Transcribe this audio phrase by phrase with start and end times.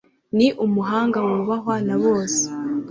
[0.37, 2.41] Ni umuhanga wubahwa na bose.